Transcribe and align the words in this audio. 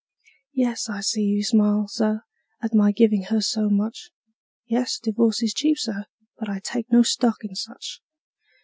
Yes, 0.55 0.89
I 0.89 1.01
see 1.01 1.21
you 1.21 1.43
smile, 1.43 1.87
Sir, 1.87 2.23
at 2.59 2.73
my 2.73 2.91
givin' 2.91 3.25
her 3.25 3.39
so 3.39 3.69
much; 3.69 4.09
Yes, 4.65 4.97
divorce 4.97 5.43
is 5.43 5.53
cheap, 5.53 5.77
Sir, 5.77 6.05
but 6.39 6.49
I 6.49 6.57
take 6.57 6.91
no 6.91 7.03
stock 7.03 7.43
in 7.43 7.53
such! 7.53 8.01